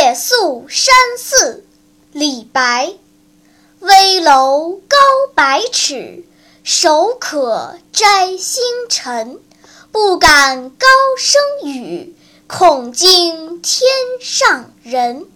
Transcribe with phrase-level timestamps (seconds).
[0.00, 1.66] 夜宿山寺
[2.10, 2.94] 李白。
[3.80, 4.96] 危楼高
[5.34, 6.24] 百尺
[6.64, 9.38] 手可摘星辰
[9.92, 10.86] 不敢高
[11.18, 12.16] 声语
[12.46, 13.90] 恐惊天
[14.22, 15.26] 上人。